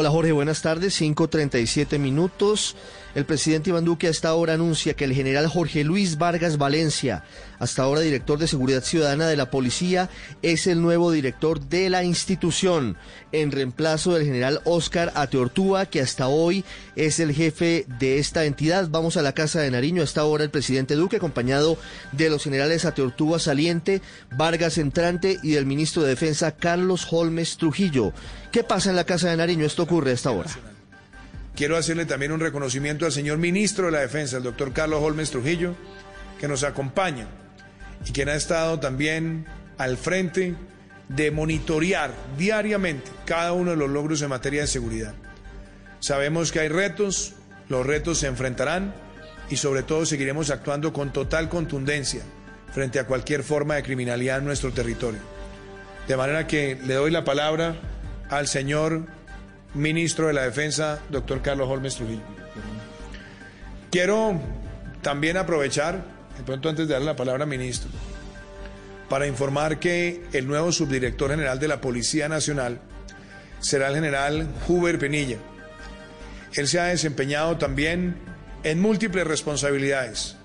Hola 0.00 0.10
Jorge, 0.10 0.30
buenas 0.30 0.62
tardes. 0.62 1.00
5.37 1.02 1.98
minutos. 1.98 2.76
El 3.18 3.26
presidente 3.26 3.70
Iván 3.70 3.84
Duque 3.84 4.06
hasta 4.06 4.28
ahora 4.28 4.54
anuncia 4.54 4.94
que 4.94 5.02
el 5.02 5.12
general 5.12 5.48
Jorge 5.48 5.82
Luis 5.82 6.18
Vargas 6.18 6.56
Valencia, 6.56 7.24
hasta 7.58 7.82
ahora 7.82 8.00
director 8.00 8.38
de 8.38 8.46
Seguridad 8.46 8.84
Ciudadana 8.84 9.26
de 9.26 9.36
la 9.36 9.50
Policía, 9.50 10.08
es 10.40 10.68
el 10.68 10.80
nuevo 10.80 11.10
director 11.10 11.58
de 11.58 11.90
la 11.90 12.04
institución, 12.04 12.96
en 13.32 13.50
reemplazo 13.50 14.14
del 14.14 14.24
general 14.24 14.60
Oscar 14.62 15.10
Ateortúa, 15.16 15.86
que 15.86 16.00
hasta 16.00 16.28
hoy 16.28 16.64
es 16.94 17.18
el 17.18 17.34
jefe 17.34 17.86
de 17.98 18.20
esta 18.20 18.44
entidad. 18.44 18.88
Vamos 18.88 19.16
a 19.16 19.22
la 19.22 19.32
Casa 19.32 19.62
de 19.62 19.72
Nariño. 19.72 20.04
Hasta 20.04 20.20
ahora 20.20 20.44
el 20.44 20.50
presidente 20.50 20.94
Duque, 20.94 21.16
acompañado 21.16 21.76
de 22.12 22.30
los 22.30 22.44
generales 22.44 22.84
Ateortúa 22.84 23.40
Saliente, 23.40 24.00
Vargas 24.30 24.78
Entrante 24.78 25.40
y 25.42 25.54
del 25.54 25.66
ministro 25.66 26.04
de 26.04 26.10
Defensa 26.10 26.52
Carlos 26.52 27.04
Holmes 27.10 27.56
Trujillo. 27.56 28.12
¿Qué 28.52 28.62
pasa 28.62 28.90
en 28.90 28.96
la 28.96 29.02
Casa 29.02 29.28
de 29.28 29.36
Nariño? 29.36 29.66
Esto 29.66 29.82
ocurre 29.82 30.12
hasta 30.12 30.28
ahora. 30.28 30.77
Quiero 31.58 31.76
hacerle 31.76 32.06
también 32.06 32.30
un 32.30 32.38
reconocimiento 32.38 33.04
al 33.04 33.10
señor 33.10 33.38
ministro 33.38 33.86
de 33.86 33.90
la 33.90 33.98
Defensa, 33.98 34.36
el 34.36 34.44
doctor 34.44 34.72
Carlos 34.72 35.02
Holmes 35.02 35.32
Trujillo, 35.32 35.74
que 36.38 36.46
nos 36.46 36.62
acompaña 36.62 37.26
y 38.06 38.12
quien 38.12 38.28
ha 38.28 38.36
estado 38.36 38.78
también 38.78 39.44
al 39.76 39.96
frente 39.96 40.54
de 41.08 41.32
monitorear 41.32 42.14
diariamente 42.38 43.10
cada 43.24 43.54
uno 43.54 43.72
de 43.72 43.76
los 43.76 43.90
logros 43.90 44.22
en 44.22 44.28
materia 44.28 44.60
de 44.60 44.66
seguridad. 44.68 45.14
Sabemos 45.98 46.52
que 46.52 46.60
hay 46.60 46.68
retos, 46.68 47.34
los 47.68 47.84
retos 47.84 48.18
se 48.18 48.28
enfrentarán 48.28 48.94
y 49.50 49.56
sobre 49.56 49.82
todo 49.82 50.06
seguiremos 50.06 50.50
actuando 50.50 50.92
con 50.92 51.12
total 51.12 51.48
contundencia 51.48 52.22
frente 52.72 53.00
a 53.00 53.06
cualquier 53.08 53.42
forma 53.42 53.74
de 53.74 53.82
criminalidad 53.82 54.38
en 54.38 54.44
nuestro 54.44 54.70
territorio. 54.72 55.22
De 56.06 56.16
manera 56.16 56.46
que 56.46 56.78
le 56.86 56.94
doy 56.94 57.10
la 57.10 57.24
palabra 57.24 57.74
al 58.30 58.46
señor 58.46 59.17
ministro 59.74 60.28
de 60.28 60.32
la 60.32 60.42
Defensa, 60.42 61.00
doctor 61.10 61.42
Carlos 61.42 61.68
Holmes 61.68 61.96
Trujillo. 61.96 62.22
Quiero 63.90 64.40
también 65.02 65.36
aprovechar, 65.36 66.02
de 66.36 66.44
pronto 66.44 66.68
antes 66.68 66.88
de 66.88 66.94
darle 66.94 67.06
la 67.06 67.16
palabra 67.16 67.44
al 67.44 67.50
ministro, 67.50 67.90
para 69.08 69.26
informar 69.26 69.78
que 69.78 70.22
el 70.32 70.46
nuevo 70.46 70.72
subdirector 70.72 71.30
general 71.30 71.58
de 71.58 71.68
la 71.68 71.80
Policía 71.80 72.28
Nacional 72.28 72.80
será 73.60 73.88
el 73.88 73.94
general 73.94 74.48
Huber 74.66 74.98
Penilla. 74.98 75.38
Él 76.54 76.68
se 76.68 76.80
ha 76.80 76.84
desempeñado 76.84 77.56
también 77.56 78.16
en 78.62 78.80
múltiples 78.80 79.26
responsabilidades 79.26 80.36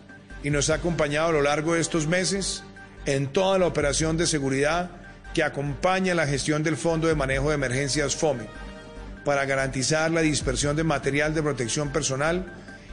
y 0.43 0.49
nos 0.49 0.69
ha 0.69 0.75
acompañado 0.75 1.29
a 1.29 1.33
lo 1.33 1.41
largo 1.41 1.73
de 1.73 1.81
estos 1.81 2.07
meses 2.07 2.63
en 3.05 3.27
toda 3.27 3.57
la 3.57 3.67
operación 3.67 4.17
de 4.17 4.27
seguridad 4.27 4.91
que 5.33 5.43
acompaña 5.43 6.13
la 6.13 6.27
gestión 6.27 6.63
del 6.63 6.77
Fondo 6.77 7.07
de 7.07 7.15
Manejo 7.15 7.49
de 7.49 7.55
Emergencias 7.55 8.15
FOME 8.15 8.45
para 9.25 9.45
garantizar 9.45 10.11
la 10.11 10.21
dispersión 10.21 10.75
de 10.75 10.83
material 10.83 11.33
de 11.33 11.43
protección 11.43 11.91
personal 11.91 12.45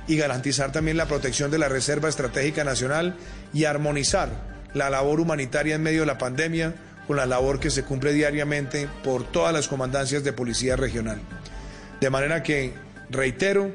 y 0.06 0.16
garantizar 0.16 0.72
también 0.72 0.96
la 0.96 1.06
protección 1.06 1.50
de 1.50 1.58
la 1.58 1.68
Reserva 1.68 2.08
Estratégica 2.08 2.64
Nacional 2.64 3.16
y 3.52 3.64
armonizar 3.64 4.30
la 4.74 4.90
labor 4.90 5.20
humanitaria 5.20 5.74
en 5.74 5.82
medio 5.82 6.00
de 6.00 6.06
la 6.06 6.18
pandemia 6.18 6.74
con 7.06 7.16
la 7.16 7.26
labor 7.26 7.58
que 7.58 7.70
se 7.70 7.82
cumple 7.82 8.12
diariamente 8.12 8.88
por 9.02 9.24
todas 9.24 9.52
las 9.52 9.68
comandancias 9.68 10.22
de 10.22 10.32
policía 10.32 10.76
regional. 10.76 11.20
De 12.00 12.08
manera 12.08 12.42
que, 12.42 12.72
reitero, 13.10 13.70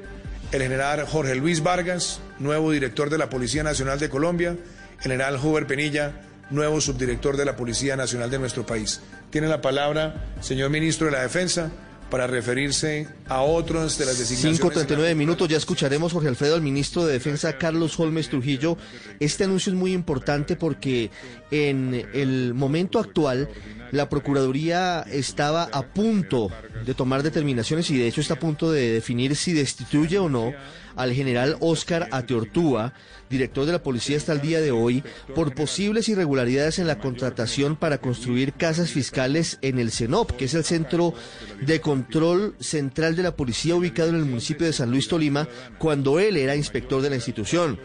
el 0.52 0.62
general 0.62 1.06
Jorge 1.06 1.36
Luis 1.36 1.62
Vargas, 1.62 2.22
nuevo 2.40 2.72
director 2.72 3.10
de 3.10 3.18
la 3.18 3.30
Policía 3.30 3.64
Nacional 3.64 4.00
de 4.00 4.10
Colombia, 4.10 4.56
general 5.00 5.38
Huber 5.38 5.68
Penilla, 5.68 6.14
nuevo 6.50 6.80
subdirector 6.80 7.38
de 7.38 7.46
la 7.46 7.56
Policía 7.56 7.96
Nacional 7.96 8.30
de 8.30 8.40
nuestro 8.40 8.66
país. 8.66 9.02
Tiene 9.32 9.48
la 9.48 9.62
palabra, 9.62 10.26
señor 10.42 10.70
ministro 10.70 11.08
de 11.08 11.14
la 11.14 11.22
Defensa, 11.22 11.72
para 12.16 12.28
referirse 12.28 13.10
a 13.28 13.42
otros 13.42 13.98
de 13.98 14.06
las 14.06 14.18
designaciones. 14.18 14.88
5.39 14.88 15.16
minutos, 15.16 15.50
ya 15.50 15.58
escucharemos, 15.58 16.14
Jorge 16.14 16.30
Alfredo, 16.30 16.56
al 16.56 16.62
ministro 16.62 17.06
de 17.06 17.12
Defensa, 17.12 17.58
Carlos 17.58 18.00
Holmes 18.00 18.30
Trujillo. 18.30 18.78
Este 19.20 19.44
anuncio 19.44 19.74
es 19.74 19.78
muy 19.78 19.92
importante 19.92 20.56
porque 20.56 21.12
en 21.52 22.08
el 22.14 22.54
momento 22.54 23.00
actual 23.00 23.50
la 23.92 24.08
Procuraduría 24.08 25.02
estaba 25.02 25.64
a 25.64 25.88
punto 25.88 26.50
de 26.86 26.94
tomar 26.94 27.22
determinaciones 27.22 27.92
y 27.92 27.98
de 27.98 28.08
hecho 28.08 28.22
está 28.22 28.36
a 28.36 28.40
punto 28.40 28.72
de 28.72 28.94
definir 28.94 29.36
si 29.36 29.52
destituye 29.52 30.18
o 30.18 30.30
no 30.30 30.54
al 30.96 31.14
general 31.14 31.58
Oscar 31.60 32.08
Ateortúa, 32.12 32.94
director 33.30 33.66
de 33.66 33.72
la 33.72 33.84
policía 33.84 34.18
hasta 34.18 34.34
el 34.34 34.42
día 34.42 34.62
de 34.62 34.72
hoy, 34.72 35.04
por 35.34 35.54
posibles 35.54 36.10
irregularidades 36.10 36.80
en 36.80 36.88
la 36.88 37.00
contratación 37.00 37.76
para 37.76 37.98
construir 37.98 38.54
casas 38.54 38.92
fiscales 38.92 39.58
en 39.62 39.80
el 39.80 39.92
CENOP, 39.92 40.32
que 40.32 40.46
es 40.46 40.54
el 40.54 40.64
Centro 40.64 41.14
de 41.62 41.82
Control 41.82 42.56
Central 42.60 43.16
de 43.16 43.24
la 43.24 43.36
Policía 43.36 43.76
ubicado 43.76 44.10
en 44.10 44.16
el 44.16 44.26
municipio 44.26 44.66
de 44.66 44.74
San 44.74 44.92
Luis 44.92 45.08
Tolima, 45.08 45.48
cuando 45.78 46.20
él 46.20 46.38
era 46.38 46.56
inspector 46.56 47.02
de 47.02 47.10
la 47.10 47.16
institución 47.16 47.80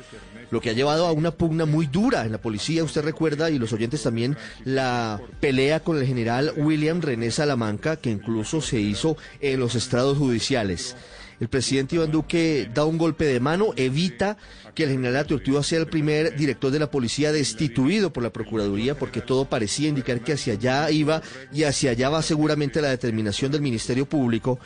lo 0.50 0.60
que 0.60 0.71
ha 0.71 0.75
llevado 0.75 1.06
a 1.06 1.12
una 1.12 1.31
pugna 1.31 1.65
muy 1.65 1.87
dura 1.87 2.25
en 2.25 2.32
la 2.32 2.41
policía. 2.41 2.84
Usted 2.84 3.03
recuerda, 3.03 3.50
y 3.50 3.59
los 3.59 3.72
oyentes 3.72 4.03
también, 4.03 4.37
la 4.65 5.21
pelea 5.41 5.81
con 5.81 5.97
el 5.97 6.06
general 6.06 6.53
William 6.56 7.00
René 7.00 7.31
Salamanca, 7.31 7.97
que 7.97 8.10
incluso 8.10 8.60
se 8.60 8.81
hizo 8.81 9.16
en 9.41 9.60
los 9.60 9.75
estrados 9.75 10.19
judiciales. 10.19 10.97
El 11.41 11.49
presidente 11.49 11.97
Iván 11.97 12.11
Duque 12.11 12.71
da 12.73 12.84
un 12.84 12.99
golpe 12.99 13.25
de 13.25 13.41
mano, 13.41 13.73
evita 13.77 14.37
que 14.75 14.84
el 14.84 14.91
general 14.91 15.17
Atortúa 15.17 15.62
sea 15.62 15.78
el 15.78 15.87
primer 15.87 16.37
director 16.37 16.71
de 16.71 16.78
la 16.78 16.91
policía 16.91 17.33
destituido 17.33 18.12
por 18.12 18.23
la 18.23 18.31
Procuraduría, 18.31 18.95
porque 18.95 19.23
todo 19.23 19.47
parecía 19.47 19.89
indicar 19.89 20.21
que 20.21 20.34
hacia 20.34 20.53
allá 20.53 20.91
iba 20.91 21.23
y 21.53 21.65
hacia 21.65 21.93
allá 21.93 22.11
va 22.11 22.23
seguramente 22.23 22.83
la 22.83 22.91
determinación 22.91 23.51
del 23.51 23.62
Ministerio 23.62 24.06
Público 24.06 24.59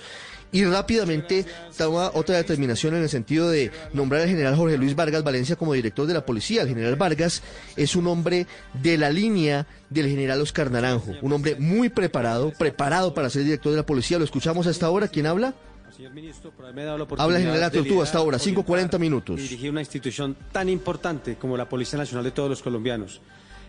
y 0.54 0.64
rápidamente 0.64 1.44
toma 1.76 2.12
otra 2.14 2.36
determinación 2.36 2.94
en 2.94 3.02
el 3.02 3.08
sentido 3.08 3.50
de 3.50 3.72
nombrar 3.92 4.22
al 4.22 4.28
general 4.28 4.54
Jorge 4.54 4.78
Luis 4.78 4.94
Vargas 4.94 5.24
Valencia 5.24 5.56
como 5.56 5.74
director 5.74 6.06
de 6.06 6.14
la 6.14 6.24
policía. 6.24 6.62
El 6.62 6.68
general 6.68 6.94
Vargas 6.94 7.42
es 7.76 7.96
un 7.96 8.06
hombre 8.06 8.46
de 8.80 8.96
la 8.96 9.10
línea 9.10 9.66
del 9.90 10.08
general 10.08 10.40
Oscar 10.40 10.70
Naranjo, 10.70 11.10
un 11.22 11.32
hombre 11.32 11.56
muy 11.56 11.88
preparado, 11.88 12.52
preparado 12.52 13.14
para 13.14 13.30
ser 13.30 13.42
director 13.42 13.72
de 13.72 13.78
la 13.78 13.86
policía. 13.86 14.18
Lo 14.18 14.24
escuchamos 14.24 14.68
hasta 14.68 14.86
ahora. 14.86 15.08
¿Quién 15.08 15.26
habla? 15.26 15.54
Señor 15.94 16.12
ministro, 16.12 16.52
Habla 17.18 17.38
el 17.38 17.44
general 17.44 17.70
Tortuga 17.70 18.02
hasta 18.02 18.18
ahora, 18.18 18.36
5.40 18.36 18.98
minutos. 18.98 19.36
Dirigir 19.36 19.70
una 19.70 19.80
institución 19.80 20.36
tan 20.50 20.68
importante 20.68 21.36
como 21.36 21.56
la 21.56 21.68
Policía 21.68 22.00
Nacional 22.00 22.24
de 22.24 22.32
todos 22.32 22.50
los 22.50 22.62
colombianos. 22.62 23.20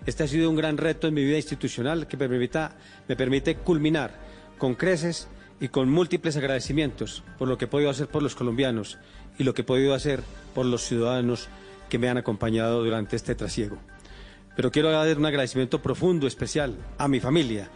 Este 0.07 0.23
ha 0.23 0.27
sido 0.27 0.49
un 0.49 0.55
gran 0.55 0.77
reto 0.77 1.07
en 1.07 1.13
mi 1.13 1.23
vida 1.23 1.37
institucional 1.37 2.07
que 2.07 2.17
me, 2.17 2.27
permita, 2.27 2.77
me 3.07 3.15
permite 3.15 3.57
culminar 3.57 4.19
con 4.57 4.73
creces 4.73 5.27
y 5.59 5.67
con 5.67 5.87
múltiples 5.91 6.35
agradecimientos 6.35 7.21
por 7.37 7.47
lo 7.47 7.59
que 7.59 7.65
he 7.65 7.67
podido 7.67 7.91
hacer 7.91 8.07
por 8.07 8.23
los 8.23 8.33
colombianos 8.33 8.97
y 9.37 9.43
lo 9.43 9.53
que 9.53 9.61
he 9.61 9.65
podido 9.65 9.93
hacer 9.93 10.23
por 10.55 10.65
los 10.65 10.81
ciudadanos 10.81 11.47
que 11.89 11.99
me 11.99 12.09
han 12.09 12.17
acompañado 12.17 12.83
durante 12.83 13.15
este 13.15 13.35
trasiego. 13.35 13.77
Pero 14.55 14.71
quiero 14.71 14.89
dar 14.89 15.15
un 15.15 15.27
agradecimiento 15.27 15.79
profundo, 15.79 16.25
especial, 16.25 16.75
a 16.97 17.07
mi 17.07 17.19
familia, 17.19 17.69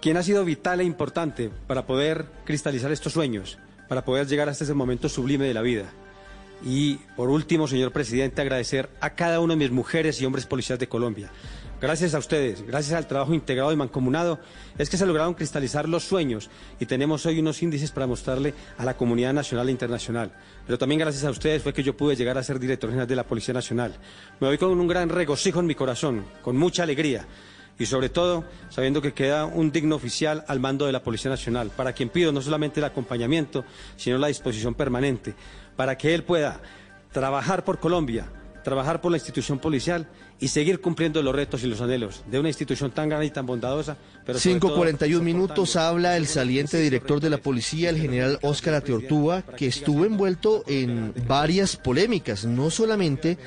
quien 0.00 0.16
ha 0.16 0.24
sido 0.24 0.44
vital 0.44 0.80
e 0.80 0.84
importante 0.84 1.50
para 1.68 1.86
poder 1.86 2.26
cristalizar 2.44 2.90
estos 2.90 3.12
sueños, 3.12 3.58
para 3.88 4.04
poder 4.04 4.26
llegar 4.26 4.48
hasta 4.48 4.64
ese 4.64 4.74
momento 4.74 5.08
sublime 5.08 5.46
de 5.46 5.54
la 5.54 5.62
vida. 5.62 5.84
Y 6.64 6.96
por 7.16 7.28
último, 7.28 7.68
señor 7.68 7.92
presidente, 7.92 8.40
agradecer 8.40 8.88
a 9.00 9.10
cada 9.10 9.40
una 9.40 9.54
de 9.54 9.58
mis 9.58 9.70
mujeres 9.70 10.20
y 10.20 10.24
hombres 10.24 10.46
policiales 10.46 10.80
de 10.80 10.88
Colombia, 10.88 11.30
Gracias 11.78 12.14
a 12.14 12.18
ustedes, 12.18 12.66
gracias 12.66 12.96
al 12.96 13.06
trabajo 13.06 13.34
integrado 13.34 13.70
y 13.70 13.76
mancomunado, 13.76 14.38
es 14.78 14.88
que 14.88 14.96
se 14.96 15.04
lograron 15.04 15.34
cristalizar 15.34 15.86
los 15.86 16.04
sueños 16.04 16.48
y 16.80 16.86
tenemos 16.86 17.26
hoy 17.26 17.38
unos 17.38 17.62
índices 17.62 17.90
para 17.90 18.06
mostrarle 18.06 18.54
a 18.78 18.84
la 18.86 18.96
comunidad 18.96 19.34
nacional 19.34 19.68
e 19.68 19.72
internacional. 19.72 20.32
Pero 20.64 20.78
también 20.78 21.00
gracias 21.00 21.24
a 21.24 21.30
ustedes 21.30 21.62
fue 21.62 21.74
que 21.74 21.82
yo 21.82 21.94
pude 21.94 22.16
llegar 22.16 22.38
a 22.38 22.42
ser 22.42 22.58
director 22.58 22.88
general 22.88 23.06
de 23.06 23.16
la 23.16 23.26
Policía 23.26 23.52
Nacional. 23.52 23.94
Me 24.40 24.48
voy 24.48 24.56
con 24.56 24.70
un 24.70 24.88
gran 24.88 25.10
regocijo 25.10 25.60
en 25.60 25.66
mi 25.66 25.74
corazón, 25.74 26.24
con 26.40 26.56
mucha 26.56 26.82
alegría 26.82 27.26
y 27.78 27.86
sobre 27.86 28.08
todo 28.08 28.44
sabiendo 28.70 29.02
que 29.02 29.12
queda 29.12 29.44
un 29.44 29.70
digno 29.70 29.96
oficial 29.96 30.44
al 30.48 30.60
mando 30.60 30.86
de 30.86 30.92
la 30.92 31.02
Policía 31.02 31.30
Nacional, 31.30 31.70
para 31.76 31.92
quien 31.92 32.08
pido 32.08 32.32
no 32.32 32.40
solamente 32.40 32.80
el 32.80 32.84
acompañamiento, 32.84 33.64
sino 33.96 34.18
la 34.18 34.28
disposición 34.28 34.74
permanente, 34.74 35.34
para 35.76 35.96
que 35.98 36.14
él 36.14 36.24
pueda 36.24 36.60
trabajar 37.12 37.64
por 37.64 37.78
Colombia, 37.78 38.26
trabajar 38.66 39.00
por 39.00 39.12
la 39.12 39.16
institución 39.16 39.60
policial 39.60 40.08
y 40.40 40.48
seguir 40.48 40.80
cumpliendo 40.80 41.22
los 41.22 41.32
retos 41.32 41.62
y 41.62 41.68
los 41.68 41.80
anhelos 41.80 42.24
de 42.28 42.40
una 42.40 42.48
institución 42.48 42.90
tan 42.90 43.08
grande 43.08 43.26
y 43.26 43.30
tan 43.30 43.46
bondadosa. 43.46 43.96
5.41 44.26 45.20
minutos 45.20 45.76
habla 45.76 46.16
el 46.16 46.26
saliente 46.26 46.76
director 46.80 47.20
de 47.20 47.30
la 47.30 47.38
policía, 47.38 47.90
el 47.90 47.96
general 47.96 48.40
Óscar 48.42 48.74
Ateortúa, 48.74 49.42
que 49.42 49.68
estuvo 49.68 50.04
envuelto 50.04 50.64
en 50.66 51.14
varias 51.28 51.76
polémicas, 51.76 52.44
no 52.44 52.70
solamente 52.70 53.38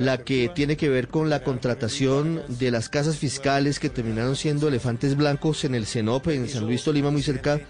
la 0.00 0.18
que 0.18 0.50
tiene 0.52 0.76
que 0.76 0.88
ver 0.88 1.06
con 1.06 1.30
la 1.30 1.44
contratación 1.44 2.42
de 2.48 2.72
las 2.72 2.88
casas 2.88 3.16
fiscales 3.16 3.78
que 3.78 3.90
terminaron 3.90 4.34
siendo 4.34 4.66
elefantes 4.66 5.16
blancos 5.16 5.64
en 5.64 5.76
el 5.76 5.86
CENOP, 5.86 6.26
en 6.30 6.48
San 6.48 6.66
Luis 6.66 6.82
Tolima, 6.82 7.12
muy 7.12 7.22
cerca 7.22 7.60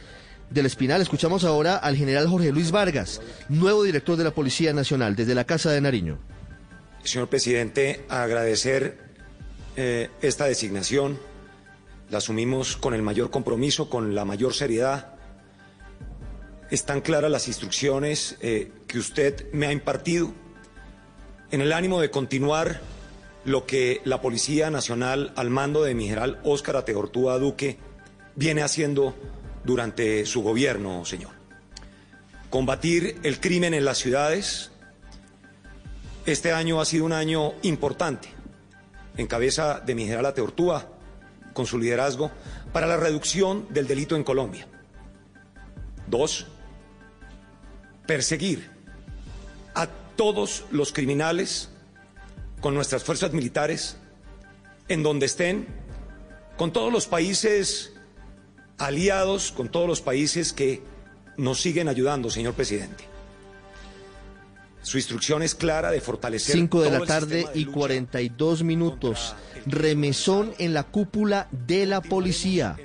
del 0.48 0.64
Espinal. 0.64 1.02
Escuchamos 1.02 1.44
ahora 1.44 1.76
al 1.76 1.96
general 1.96 2.28
Jorge 2.28 2.50
Luis 2.50 2.70
Vargas, 2.70 3.20
nuevo 3.50 3.82
director 3.82 4.16
de 4.16 4.24
la 4.24 4.30
Policía 4.30 4.72
Nacional, 4.72 5.14
desde 5.16 5.34
la 5.34 5.44
Casa 5.44 5.70
de 5.70 5.82
Nariño. 5.82 6.18
Señor 7.04 7.28
presidente, 7.28 8.04
agradecer 8.08 8.98
eh, 9.76 10.08
esta 10.22 10.46
designación. 10.46 11.18
La 12.10 12.18
asumimos 12.18 12.76
con 12.76 12.94
el 12.94 13.02
mayor 13.02 13.30
compromiso, 13.30 13.90
con 13.90 14.14
la 14.14 14.24
mayor 14.24 14.54
seriedad. 14.54 15.14
están 16.70 17.02
claras 17.02 17.30
las 17.30 17.46
instrucciones 17.46 18.36
eh, 18.40 18.72
que 18.88 18.98
usted 18.98 19.52
me 19.52 19.66
ha 19.66 19.72
impartido 19.72 20.32
en 21.50 21.60
el 21.60 21.72
ánimo 21.72 22.00
de 22.00 22.10
continuar 22.10 22.80
lo 23.44 23.66
que 23.66 24.00
la 24.04 24.20
Policía 24.22 24.70
Nacional 24.70 25.32
al 25.36 25.50
mando 25.50 25.84
de 25.84 25.94
mi 25.94 26.06
general 26.06 26.40
Óscar 26.42 26.76
Ateortúa 26.76 27.38
Duque 27.38 27.78
viene 28.34 28.62
haciendo 28.62 29.14
durante 29.62 30.24
su 30.26 30.42
gobierno, 30.42 31.04
señor. 31.04 31.32
Combatir 32.50 33.18
el 33.22 33.40
crimen 33.40 33.74
en 33.74 33.84
las 33.84 33.98
ciudades. 33.98 34.70
Este 36.26 36.52
año 36.52 36.80
ha 36.80 36.86
sido 36.86 37.04
un 37.04 37.12
año 37.12 37.52
importante 37.62 38.28
en 39.18 39.26
cabeza 39.26 39.80
de 39.80 39.94
mi 39.94 40.04
general 40.04 40.26
Ateortúa, 40.26 40.88
con 41.52 41.66
su 41.66 41.78
liderazgo, 41.78 42.30
para 42.72 42.86
la 42.86 42.96
reducción 42.96 43.66
del 43.70 43.86
delito 43.86 44.16
en 44.16 44.24
Colombia. 44.24 44.66
Dos, 46.06 46.46
perseguir 48.06 48.70
a 49.74 49.86
todos 50.16 50.64
los 50.70 50.92
criminales 50.92 51.68
con 52.60 52.74
nuestras 52.74 53.04
fuerzas 53.04 53.32
militares 53.32 53.98
en 54.88 55.02
donde 55.02 55.26
estén, 55.26 55.66
con 56.56 56.72
todos 56.72 56.90
los 56.90 57.06
países 57.06 57.92
aliados, 58.78 59.52
con 59.52 59.68
todos 59.68 59.86
los 59.86 60.00
países 60.00 60.54
que 60.54 60.82
nos 61.36 61.60
siguen 61.60 61.88
ayudando, 61.88 62.30
señor 62.30 62.54
presidente. 62.54 63.13
Su 64.84 64.98
instrucción 64.98 65.42
es 65.42 65.54
clara 65.54 65.90
de 65.90 66.00
fortalecer. 66.00 66.54
5 66.54 66.82
de 66.82 66.90
la 66.90 67.00
tarde 67.00 67.46
y 67.54 67.64
42 67.64 68.62
minutos. 68.62 69.34
Remesón 69.66 70.52
en 70.58 70.74
la 70.74 70.84
cúpula 70.84 71.48
de 71.50 71.86
la 71.86 72.02
policía. 72.02 72.76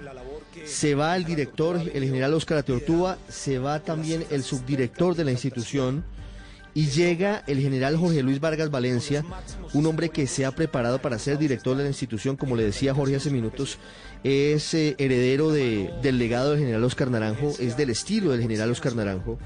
Se 0.66 0.96
va 0.96 1.16
el 1.16 1.26
director, 1.26 1.78
el 1.78 2.04
general 2.04 2.34
Oscar 2.34 2.60
Ateortúa, 2.60 3.18
se 3.28 3.60
va 3.60 3.82
también 3.82 4.26
el 4.32 4.44
subdirector 4.44 5.16
de 5.16 5.26
la 5.26 5.32
institución 5.32 6.06
y 6.80 6.86
llega 6.88 7.44
el 7.46 7.60
general 7.60 7.98
Jorge 7.98 8.24
Luis 8.24 8.40
Vargas 8.40 8.72
Valencia, 8.72 9.26
un 9.74 9.86
hombre 9.86 10.08
que 10.08 10.28
se 10.28 10.46
ha 10.46 10.52
preparado 10.52 11.02
para 11.02 11.20
ser 11.20 11.38
director 11.38 11.76
de 11.76 11.84
la 11.84 11.90
institución, 11.90 12.38
como 12.38 12.56
le 12.56 12.64
decía 12.64 12.94
Jorge 12.94 13.18
hace 13.18 13.32
minutos, 13.32 13.78
es 14.24 14.74
eh, 14.74 14.96
heredero 14.98 15.52
de, 15.52 15.92
del 16.02 16.18
legado 16.18 16.52
del 16.52 16.60
general 16.60 16.86
Oscar 16.86 17.12
Naranjo, 17.12 17.54
es 17.60 17.76
del 17.76 17.90
estilo 17.90 18.32
del 18.32 18.42
general 18.42 18.72
Oscar 18.72 18.96
Naranjo. 18.96 19.38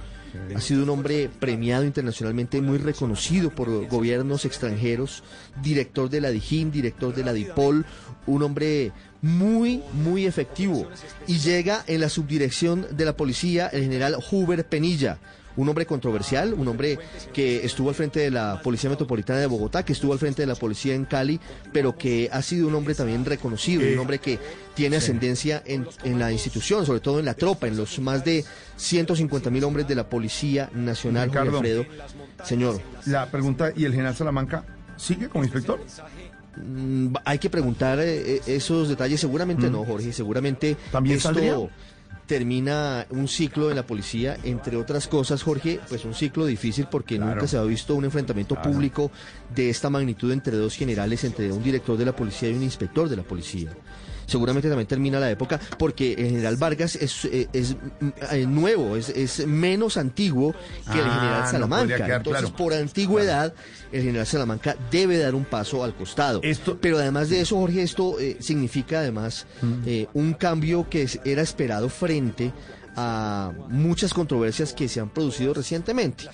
Ha 0.55 0.61
sido 0.61 0.83
un 0.83 0.91
hombre 0.91 1.27
premiado 1.39 1.83
internacionalmente, 1.83 2.61
muy 2.61 2.77
reconocido 2.77 3.49
por 3.49 3.87
gobiernos 3.87 4.45
extranjeros, 4.45 5.23
director 5.63 6.11
de 6.11 6.21
la 6.21 6.29
DIJÍN, 6.29 6.71
director 6.71 7.15
de 7.15 7.23
la 7.23 7.33
DIPOL, 7.33 7.83
un 8.27 8.43
hombre 8.43 8.91
muy, 9.23 9.81
muy 9.93 10.27
efectivo. 10.27 10.87
Y 11.25 11.39
llega 11.39 11.83
en 11.87 12.01
la 12.01 12.09
subdirección 12.09 12.85
de 12.91 13.05
la 13.05 13.17
policía 13.17 13.69
el 13.69 13.81
general 13.81 14.17
Huber 14.31 14.67
Penilla, 14.67 15.17
un 15.57 15.69
hombre 15.69 15.85
controversial, 15.85 16.53
un 16.53 16.67
hombre 16.67 16.99
que 17.33 17.65
estuvo 17.65 17.89
al 17.89 17.95
frente 17.95 18.19
de 18.19 18.31
la 18.31 18.61
Policía 18.61 18.89
Metropolitana 18.89 19.39
de 19.39 19.47
Bogotá, 19.47 19.83
que 19.83 19.93
estuvo 19.93 20.13
al 20.13 20.19
frente 20.19 20.41
de 20.41 20.47
la 20.47 20.55
policía 20.55 20.95
en 20.95 21.05
Cali, 21.05 21.39
pero 21.71 21.97
que 21.97 22.29
ha 22.31 22.41
sido 22.41 22.67
un 22.67 22.75
hombre 22.75 22.95
también 22.95 23.25
reconocido, 23.25 23.83
un 23.91 23.99
hombre 23.99 24.19
que 24.19 24.39
tiene 24.73 24.97
ascendencia 24.97 25.61
en, 25.65 25.87
en, 26.03 26.19
la 26.19 26.31
institución, 26.31 26.85
sobre 26.85 26.99
todo 26.99 27.19
en 27.19 27.25
la 27.25 27.33
tropa, 27.35 27.67
en 27.67 27.77
los 27.77 27.99
más 27.99 28.25
de 28.25 28.43
150 28.77 29.49
mil 29.49 29.63
hombres 29.63 29.87
de 29.87 29.95
la 29.95 30.09
Policía 30.09 30.69
Nacional, 30.73 31.29
Ricardo, 31.29 31.57
Alfredo. 31.57 31.85
Señor. 32.43 32.81
La 33.05 33.29
pregunta, 33.29 33.71
¿y 33.75 33.85
el 33.85 33.91
general 33.91 34.15
Salamanca 34.15 34.65
sigue 34.97 35.29
como 35.29 35.43
inspector? 35.43 35.79
Mm, 36.55 37.15
hay 37.25 37.39
que 37.39 37.49
preguntar 37.49 37.99
eh, 37.99 38.41
esos 38.45 38.89
detalles, 38.89 39.19
seguramente 39.19 39.69
no, 39.69 39.83
Jorge, 39.85 40.13
seguramente 40.13 40.77
¿También 40.91 41.17
esto 41.17 41.29
saldría? 41.29 41.57
Termina 42.25 43.05
un 43.09 43.27
ciclo 43.27 43.69
en 43.69 43.75
la 43.75 43.85
policía, 43.85 44.37
entre 44.43 44.77
otras 44.77 45.07
cosas, 45.07 45.43
Jorge, 45.43 45.79
pues 45.89 46.05
un 46.05 46.13
ciclo 46.13 46.45
difícil 46.45 46.87
porque 46.89 47.17
Claro. 47.17 47.35
nunca 47.35 47.47
se 47.47 47.57
ha 47.57 47.63
visto 47.63 47.95
un 47.95 48.05
enfrentamiento 48.05 48.55
Claro. 48.55 48.71
público 48.71 49.11
de 49.53 49.69
esta 49.69 49.89
magnitud 49.89 50.31
entre 50.31 50.55
dos 50.57 50.75
generales, 50.75 51.23
entre 51.23 51.51
un 51.51 51.61
director 51.63 51.97
de 51.97 52.05
la 52.05 52.15
policía 52.15 52.49
y 52.49 52.53
un 52.53 52.63
inspector 52.63 53.09
de 53.09 53.17
la 53.17 53.23
policía. 53.23 53.69
Seguramente 54.25 54.69
también 54.69 54.87
termina 54.87 55.19
la 55.19 55.29
época 55.29 55.59
porque 55.77 56.13
el 56.13 56.25
general 56.29 56.55
Vargas 56.57 56.95
es, 56.95 57.25
eh, 57.25 57.47
es, 57.53 57.75
eh, 58.31 58.45
nuevo, 58.47 58.95
es, 58.95 59.09
es 59.09 59.45
menos 59.45 59.97
antiguo 59.97 60.53
que 60.91 60.99
el 60.99 61.05
Ah, 61.05 61.13
general 61.19 61.41
no 61.43 61.51
Salamanca. 61.51 61.95
quedar 61.97 62.11
Entonces, 62.17 62.41
claro. 62.43 62.55
por 62.57 62.73
antigüedad, 62.73 63.53
el 63.91 64.03
general 64.03 64.25
Salamanca 64.27 64.75
debe 64.91 65.17
dar 65.17 65.35
un 65.35 65.45
paso 65.45 65.83
al 65.83 65.93
costado. 65.95 66.39
Esto- 66.43 66.77
Pero 66.79 66.97
además 66.97 67.29
de 67.29 67.41
eso, 67.41 67.57
Jorge, 67.57 67.81
esto 67.83 68.19
eh, 68.19 68.37
significa 68.39 68.99
además 68.99 69.45
eh, 69.85 70.07
un 70.13 70.33
cambio 70.33 70.87
que 70.89 71.07
era 71.25 71.41
esperado 71.41 71.89
frente 71.89 72.51
a 72.95 73.51
muchas 73.69 74.13
controversias 74.13 74.73
que 74.73 74.87
se 74.87 74.99
han 74.99 75.09
producido 75.09 75.53
recientemente. 75.53 76.25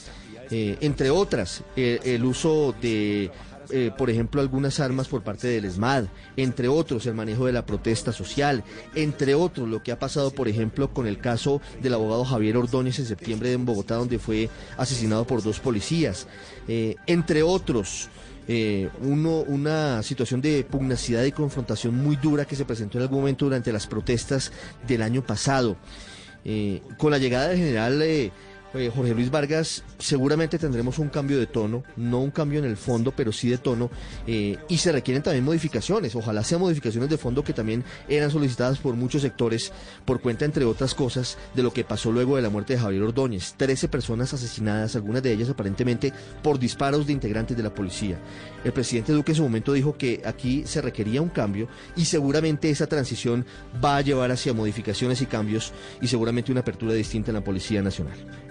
Eh, 0.51 0.77
entre 0.81 1.09
otras, 1.11 1.63
el 1.75 2.25
uso 2.25 2.73
de, 2.81 3.29
eh, 3.71 3.91
por 3.95 4.09
ejemplo, 4.09 4.41
algunas 4.41 4.79
armas 4.79 5.07
por 5.07 5.21
parte 5.21 5.47
del 5.47 5.65
ESMAD, 5.65 6.05
entre 6.37 6.67
otros, 6.67 7.05
el 7.05 7.13
manejo 7.13 7.45
de 7.45 7.51
la 7.53 7.65
protesta 7.65 8.11
social, 8.11 8.63
entre 8.95 9.35
otros, 9.35 9.69
lo 9.69 9.83
que 9.83 9.91
ha 9.91 9.99
pasado, 9.99 10.31
por 10.31 10.47
ejemplo, 10.47 10.91
con 10.91 11.05
el 11.05 11.19
caso 11.19 11.61
del 11.81 11.93
abogado 11.93 12.25
Javier 12.25 12.57
Ordóñez 12.57 12.97
en 12.99 13.05
septiembre 13.05 13.53
en 13.53 13.65
Bogotá, 13.65 13.95
donde 13.95 14.17
fue 14.17 14.49
asesinado 14.77 15.25
por 15.25 15.43
dos 15.43 15.59
policías, 15.59 16.27
eh, 16.67 16.95
entre 17.05 17.43
otros. 17.43 18.09
eh, 18.51 18.89
una 19.03 20.01
situación 20.01 20.41
de 20.41 20.63
pugnacidad 20.63 21.23
y 21.23 21.31
confrontación 21.31 21.95
muy 21.95 22.15
dura 22.15 22.45
que 22.45 22.55
se 22.55 22.65
presentó 22.65 22.97
en 22.97 23.03
algún 23.03 23.19
momento 23.19 23.45
durante 23.45 23.71
las 23.71 23.85
protestas 23.85 24.51
del 24.87 25.03
año 25.03 25.21
pasado. 25.21 25.77
Con 26.97 27.11
la 27.11 27.19
llegada 27.19 27.49
del 27.49 27.59
general 27.59 28.01
eh, 28.73 28.91
Jorge 28.93 29.13
Luis 29.13 29.31
Vargas, 29.31 29.83
seguramente 29.97 30.59
tendremos 30.59 30.99
un 30.99 31.09
cambio 31.09 31.39
de 31.39 31.47
tono, 31.47 31.83
no 31.95 32.19
un 32.19 32.31
cambio 32.31 32.59
en 32.59 32.65
el 32.65 32.77
fondo, 32.77 33.11
pero 33.15 33.31
sí 33.31 33.49
de 33.49 33.57
tono, 33.57 33.89
eh, 34.27 34.57
y 34.67 34.77
se 34.77 34.91
requieren 34.91 35.23
también 35.23 35.43
modificaciones, 35.43 36.15
ojalá 36.15 36.43
sean 36.43 36.61
modificaciones 36.61 37.09
de 37.09 37.17
fondo 37.17 37.43
que 37.43 37.53
también 37.53 37.83
eran 38.07 38.29
solicitadas 38.29 38.77
por 38.77 38.95
muchos 38.95 39.21
sectores, 39.21 39.71
por 40.05 40.21
cuenta, 40.21 40.45
entre 40.45 40.65
otras 40.65 40.93
cosas, 40.93 41.37
de 41.55 41.63
lo 41.63 41.73
que 41.73 41.83
pasó 41.83 42.11
luego 42.11 42.35
de 42.35 42.41
la 42.41 42.49
muerte 42.49 42.73
de 42.73 42.79
Javier 42.79 43.03
Ordóñez. 43.03 43.53
Trece 43.57 43.87
personas 43.87 44.33
asesinadas, 44.33 44.95
algunas 44.95 45.23
de 45.23 45.33
ellas 45.33 45.49
aparentemente 45.49 46.13
por 46.43 46.59
disparos 46.59 47.07
de 47.07 47.13
integrantes 47.13 47.57
de 47.57 47.63
la 47.63 47.73
policía. 47.73 48.19
El 48.63 48.73
presidente 48.73 49.13
Duque 49.13 49.31
en 49.31 49.37
su 49.37 49.43
momento 49.43 49.73
dijo 49.73 49.97
que 49.97 50.21
aquí 50.25 50.63
se 50.65 50.81
requería 50.81 51.21
un 51.21 51.29
cambio 51.29 51.67
y 51.95 52.05
seguramente 52.05 52.69
esa 52.69 52.87
transición 52.87 53.45
va 53.83 53.97
a 53.97 54.01
llevar 54.01 54.31
hacia 54.31 54.53
modificaciones 54.53 55.21
y 55.21 55.25
cambios 55.25 55.73
y 56.01 56.07
seguramente 56.07 56.51
una 56.51 56.61
apertura 56.61 56.93
distinta 56.93 57.31
en 57.31 57.35
la 57.35 57.43
Policía 57.43 57.81
Nacional. 57.81 58.48